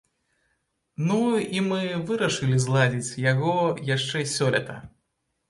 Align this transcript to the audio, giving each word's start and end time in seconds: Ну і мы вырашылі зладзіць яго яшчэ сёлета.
Ну 1.09 1.17
і 1.57 1.61
мы 1.67 1.81
вырашылі 2.07 2.57
зладзіць 2.65 3.27
яго 3.27 3.55
яшчэ 3.93 4.25
сёлета. 4.35 4.81